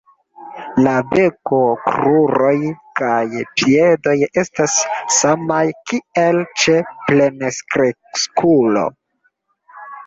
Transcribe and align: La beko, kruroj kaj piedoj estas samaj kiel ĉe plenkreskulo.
La 0.85 0.93
beko, 1.09 1.59
kruroj 1.89 2.55
kaj 3.01 3.27
piedoj 3.61 4.17
estas 4.45 4.79
samaj 5.19 5.63
kiel 5.93 6.43
ĉe 6.65 6.83
plenkreskulo. 7.07 8.91